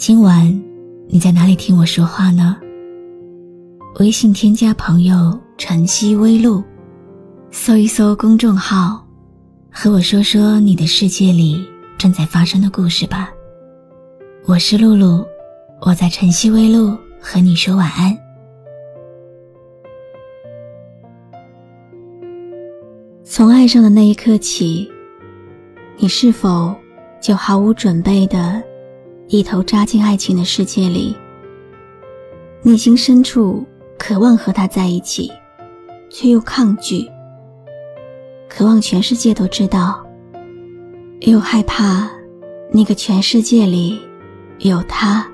[0.00, 0.46] 今晚
[1.08, 2.56] 你在哪里听我说话呢？
[3.98, 6.64] 微信添加朋友“晨曦微露”，
[7.52, 9.06] 搜一搜公众号，
[9.70, 11.62] 和我说说你的世界里
[11.98, 13.30] 正在发生的故事吧。
[14.46, 15.22] 我是露露，
[15.82, 18.16] 我在晨曦微露和你说晚安。
[23.22, 24.90] 从爱上的那一刻起，
[25.98, 26.74] 你是否
[27.20, 28.62] 就毫无准备的？
[29.32, 31.16] 一头扎进爱情的世界里，
[32.64, 33.64] 内心深处
[33.96, 35.30] 渴望和他在一起，
[36.10, 37.08] 却又抗拒；
[38.48, 40.04] 渴望全世界都知道，
[41.20, 42.10] 又害怕
[42.72, 44.00] 那个全世界里
[44.58, 45.24] 有他，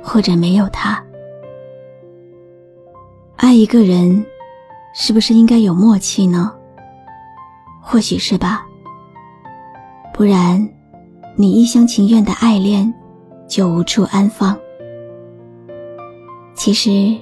[0.00, 1.04] 或者没有他。
[3.34, 4.24] 爱一个人，
[4.94, 6.54] 是不是应该有默契呢？
[7.82, 8.64] 或许是吧，
[10.14, 10.64] 不然，
[11.34, 12.94] 你一厢情愿的爱恋。
[13.48, 14.56] 就无处安放。
[16.54, 17.16] 其实，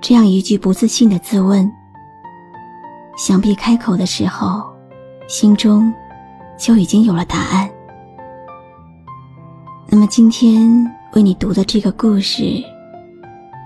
[0.00, 1.70] 这样一句不自信的自问，
[3.16, 4.62] 想必开口的时候，
[5.28, 5.92] 心中
[6.58, 7.68] 就已经有了答案。
[9.88, 12.62] 那么，今天为你读的这个故事，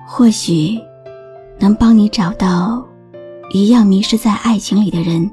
[0.07, 0.79] 或许
[1.59, 2.87] 能帮你找到
[3.53, 5.29] 一样迷失在爱情里的人。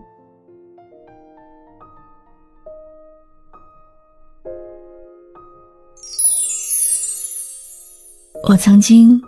[8.49, 9.21] 我曾经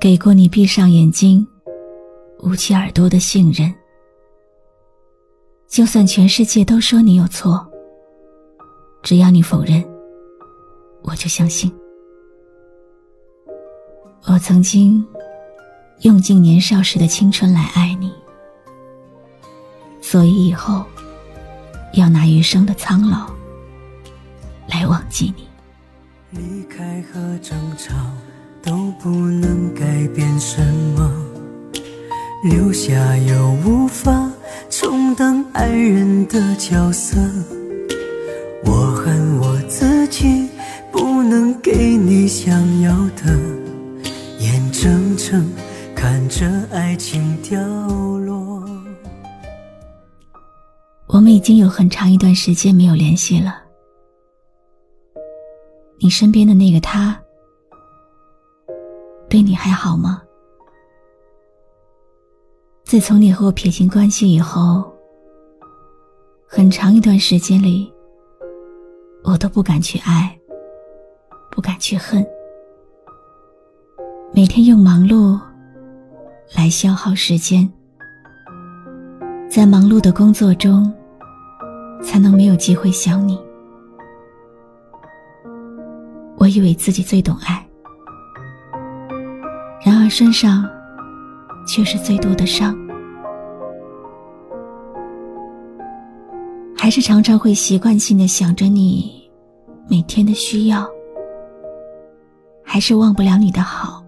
[0.00, 1.46] 给过你闭上眼睛、
[2.40, 3.72] 捂起耳朵的信任，
[5.68, 7.64] 就算全世界都说你有错，
[9.00, 9.80] 只要你否认，
[11.02, 11.72] 我就相信。
[14.24, 15.06] 我曾经
[16.00, 18.12] 用尽年少时的青春来爱你，
[20.00, 20.84] 所以以后
[21.92, 23.30] 要拿余生的苍老
[24.66, 25.46] 来忘记你。
[26.30, 27.94] 离开和争吵
[28.60, 30.60] 都不能改变什
[30.96, 31.10] 么，
[32.42, 34.28] 留下又无法
[34.68, 37.16] 充当爱人的角色。
[38.64, 40.48] 我恨我自己
[40.90, 43.38] 不能给你想要的，
[44.40, 45.48] 眼睁睁
[45.94, 48.68] 看着爱情掉落。
[51.06, 53.65] 我们已经有很长一段时间没有联系了。
[55.98, 57.18] 你身边的那个他，
[59.28, 60.22] 对你还好吗？
[62.84, 64.84] 自从你和我撇清关系以后，
[66.46, 67.92] 很长一段时间里，
[69.24, 70.38] 我都不敢去爱，
[71.50, 72.24] 不敢去恨，
[74.32, 75.40] 每天用忙碌
[76.54, 77.68] 来消耗时间，
[79.50, 80.92] 在忙碌的工作中，
[82.02, 83.45] 才能没有机会想你。
[86.46, 87.66] 我以为自己最懂爱，
[89.84, 90.64] 然而身上
[91.66, 92.72] 却是最多的伤，
[96.76, 99.28] 还是常常会习惯性的想着你
[99.90, 100.88] 每天的需要，
[102.62, 104.00] 还是忘不了你的好，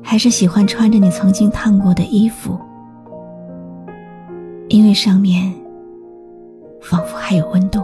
[0.00, 2.56] 还是喜欢穿着你曾经烫过的衣服，
[4.68, 5.52] 因为上面
[6.80, 7.82] 仿佛还有温度。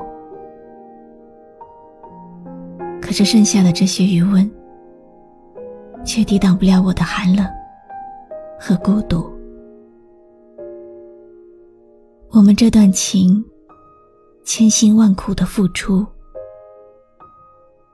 [3.04, 4.50] 可是剩下的这些余温，
[6.06, 7.46] 却抵挡不了我的寒冷
[8.58, 9.30] 和孤独。
[12.30, 13.44] 我们这段情，
[14.42, 16.04] 千辛万苦的付出，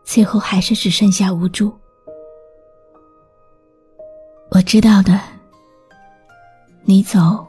[0.05, 1.73] 最后还是只剩下无助。
[4.53, 5.21] 我知道的，
[6.85, 7.45] 你走，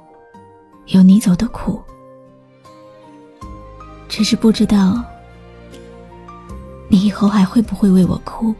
[0.88, 1.80] 有你走的苦，
[4.09, 5.06] 只是不知道。
[6.91, 8.53] 你以后还会不会为我哭？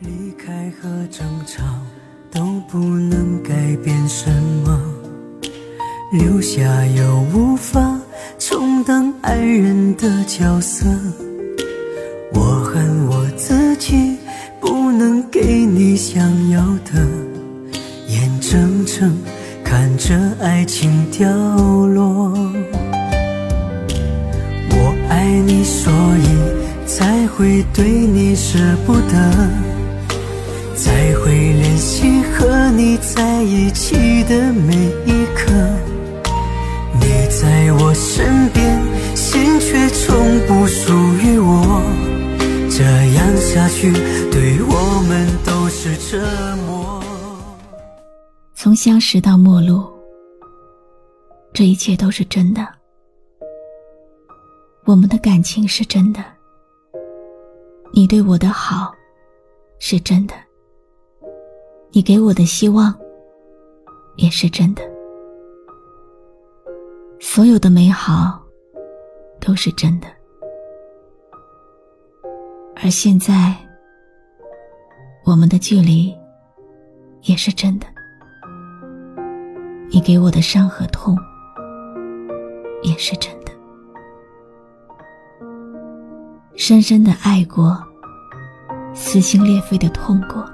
[0.00, 1.62] 离开和争吵
[2.32, 4.28] 都不能改变什
[4.64, 4.76] 么，
[6.12, 7.96] 留下又无法
[8.40, 10.84] 充当爱人的角色。
[12.34, 14.16] 我恨我自己
[14.60, 17.06] 不能给你想要的，
[18.08, 19.16] 眼睁睁
[19.62, 21.30] 看着爱情掉
[21.86, 22.32] 落。
[24.72, 26.57] 我。
[26.88, 29.12] 才会对你舍不得，
[30.74, 34.74] 才会怜惜和你在一起的每
[35.04, 35.52] 一刻。
[36.94, 38.80] 你在我身边，
[39.14, 40.92] 心却从不属
[41.22, 41.82] 于我。
[42.70, 43.92] 这样下去，
[44.32, 47.02] 对我们都是折磨。
[48.54, 49.84] 从相识到陌路，
[51.52, 52.66] 这一切都是真的。
[54.86, 56.24] 我们的感情是真的，
[57.92, 58.92] 你对我的好
[59.78, 60.34] 是真的，
[61.90, 62.94] 你给我的希望
[64.16, 64.82] 也是真的，
[67.18, 68.40] 所有的美好
[69.40, 70.06] 都是真的。
[72.76, 73.56] 而现在，
[75.24, 76.14] 我们的距离
[77.22, 77.86] 也是真的，
[79.90, 81.16] 你给我的伤和痛
[82.82, 83.37] 也是真。
[86.58, 87.80] 深深的爱过，
[88.92, 90.44] 撕心裂肺的痛过，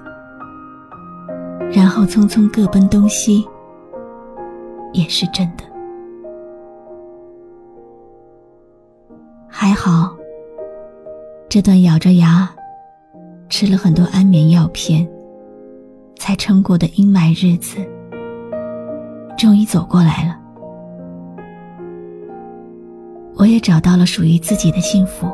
[1.72, 3.42] 然后匆匆各奔东西，
[4.92, 5.64] 也是真的。
[9.48, 10.14] 还好，
[11.48, 12.54] 这段咬着牙
[13.48, 15.08] 吃了很多安眠药片
[16.16, 17.78] 才撑过的阴霾日子，
[19.38, 20.38] 终于走过来了。
[23.36, 25.32] 我也找到了属于自己的幸福。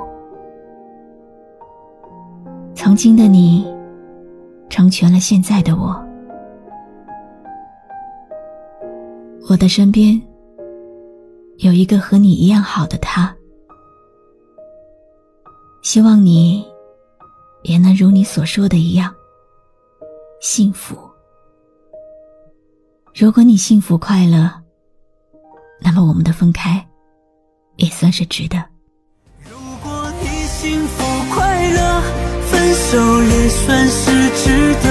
[2.90, 3.64] 曾经的你，
[4.68, 5.94] 成全了现在的我。
[9.48, 10.20] 我的身边
[11.58, 13.32] 有一个和你一样好的他，
[15.82, 16.66] 希望你
[17.62, 19.14] 也能如你所说的一样
[20.40, 20.96] 幸福。
[23.14, 24.50] 如果你幸福快乐，
[25.80, 26.84] 那么我们的分开
[27.76, 28.58] 也算是值得。
[29.48, 32.19] 如果你幸福快乐。
[32.70, 34.86] 分手也算是值得，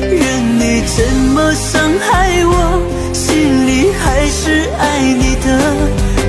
[0.00, 2.82] 任你怎么伤害我，
[3.14, 5.46] 心里还是爱你的。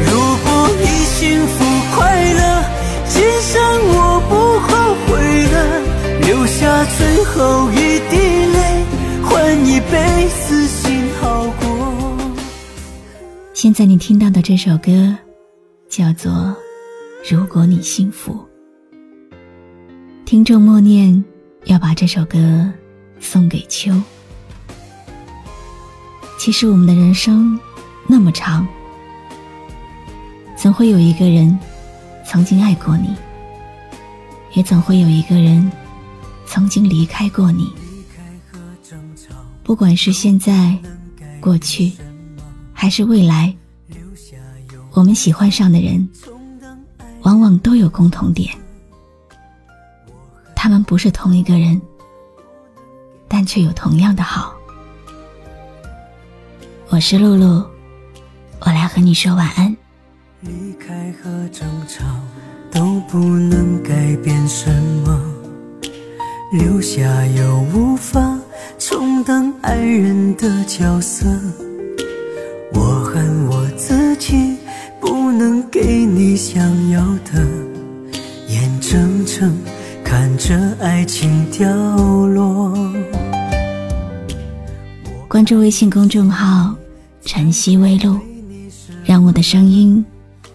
[0.06, 0.12] 如
[0.44, 1.66] 果你幸福
[1.96, 2.64] 快乐，
[3.10, 4.70] 今生我不后
[5.08, 5.18] 悔
[5.48, 5.56] 了，
[6.28, 8.16] 留下最后一滴
[8.54, 8.86] 泪，
[9.24, 11.66] 换一杯死心好过。
[13.56, 15.18] 现在你听到的这首歌，
[15.90, 16.32] 叫做
[17.28, 18.34] 《如果你幸福》。
[20.32, 21.22] 听众默念
[21.66, 22.72] 要把这首歌
[23.20, 23.92] 送给秋。
[26.40, 27.60] 其实我们的人生
[28.08, 28.66] 那么长，
[30.56, 31.60] 总会有一个人
[32.26, 33.14] 曾经爱过你，
[34.54, 35.70] 也总会有一个人
[36.46, 37.70] 曾经离开过你。
[39.64, 40.78] 不管是现在、
[41.42, 41.92] 过去，
[42.72, 43.54] 还是未来，
[44.94, 46.08] 我们喜欢上的人，
[47.24, 48.50] 往往都有共同点。
[50.64, 51.82] 他们不是同一个人，
[53.28, 54.56] 但却有同样的好。
[56.90, 57.66] 我是露露，
[58.60, 59.76] 我来和你说晚安。
[60.42, 62.06] 离开和争吵
[62.70, 64.72] 都不能改变什
[65.04, 65.20] 么，
[66.52, 68.38] 留下又无法
[68.78, 71.26] 充当爱人的角色。
[72.76, 74.60] 我恨我自己
[75.00, 77.48] 不能给你想要的，
[81.02, 81.68] 爱情掉
[82.28, 82.72] 落。
[85.28, 86.76] 关注微信公众号
[87.26, 88.20] “晨曦微露”，
[89.04, 90.06] 让我的声音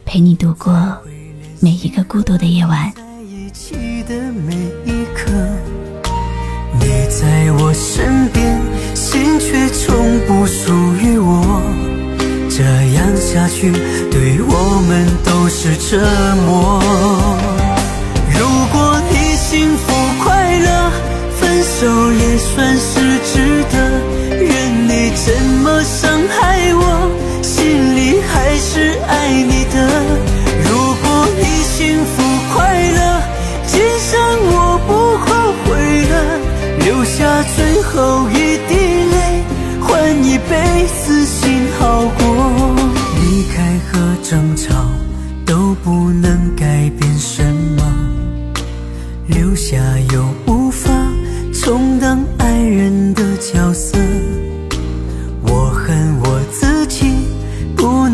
[0.04, 0.96] 陪你度过
[1.58, 2.92] 每一个孤独的夜晚。
[3.18, 3.50] 你
[7.10, 8.60] 在我身边，
[8.94, 9.96] 心却从
[10.28, 10.72] 不属
[11.02, 11.60] 于我。
[12.48, 12.62] 这
[12.94, 13.72] 样下去，
[14.12, 15.98] 对我们都是折
[16.46, 16.80] 磨。
[18.30, 19.05] 幸福快乐，分
[21.78, 23.76] 手也算是值得。
[24.30, 25.26] 任你怎
[25.62, 26.80] 么伤害我，
[27.42, 29.76] 心里还是爱你的。
[30.64, 30.70] 如
[31.02, 31.04] 果
[31.36, 31.44] 你
[31.76, 32.14] 幸福
[32.54, 32.56] 快
[32.92, 32.98] 乐，
[33.66, 33.74] 今
[34.08, 34.16] 生
[34.52, 35.28] 我不后
[35.64, 35.68] 悔
[36.08, 36.14] 了。
[36.86, 38.72] 留下最后一滴
[39.12, 39.44] 泪，
[39.82, 42.24] 换一辈子心好过。
[43.20, 43.56] 离开
[43.92, 43.92] 和
[44.22, 44.72] 争吵
[45.44, 46.64] 都不能改
[46.98, 47.05] 变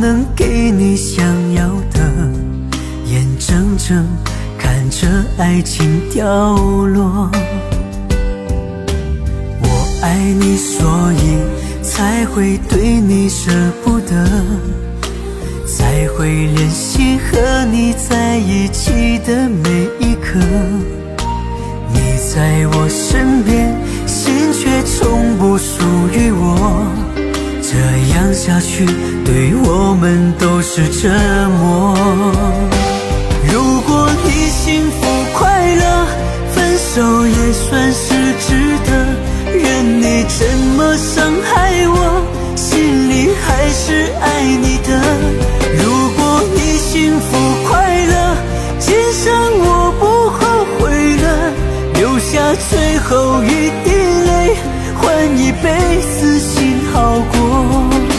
[0.03, 2.01] 能给你想要的，
[3.07, 4.05] 眼睁睁
[4.59, 5.07] 看着
[5.39, 7.31] 爱情掉落。
[9.61, 9.69] 我
[10.03, 11.39] 爱你，所以
[11.85, 13.53] 才会对你舍
[13.85, 14.27] 不得，
[15.69, 20.41] 才会怜惜和你在一起的每一刻。
[21.93, 23.73] 你在我身边，
[24.05, 26.89] 心却从不属于我。
[27.65, 27.79] 这
[28.15, 28.85] 样下去，
[29.25, 31.09] 对我们都是折
[31.59, 31.95] 磨。
[33.53, 36.07] 如果你幸福快乐，
[36.53, 38.91] 分手也算是值得。
[39.53, 41.97] 任你怎么伤害我，
[42.57, 44.89] 心里还是爱你的。
[45.83, 45.83] 如
[46.17, 47.29] 果你幸福
[47.69, 48.37] 快乐，
[48.79, 50.41] 今生我不后
[50.79, 51.27] 悔了。
[51.95, 52.31] 留下
[52.71, 53.91] 最后一滴
[54.27, 54.57] 泪，
[54.97, 58.12] 换一辈子心好过。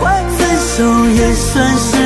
[0.00, 1.97] 分手也算是